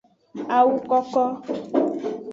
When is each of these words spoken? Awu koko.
Awu 0.57 0.75
koko. 0.87 1.23